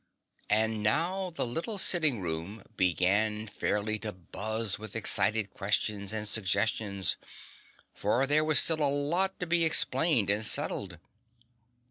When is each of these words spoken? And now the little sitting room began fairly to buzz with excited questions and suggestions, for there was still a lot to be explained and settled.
And 0.49 0.81
now 0.81 1.29
the 1.29 1.45
little 1.45 1.77
sitting 1.77 2.21
room 2.21 2.63
began 2.75 3.45
fairly 3.45 3.99
to 3.99 4.11
buzz 4.11 4.79
with 4.79 4.95
excited 4.95 5.51
questions 5.53 6.11
and 6.11 6.27
suggestions, 6.27 7.17
for 7.93 8.25
there 8.25 8.43
was 8.43 8.57
still 8.59 8.81
a 8.81 8.89
lot 8.89 9.39
to 9.39 9.45
be 9.45 9.63
explained 9.63 10.31
and 10.31 10.43
settled. 10.43 10.97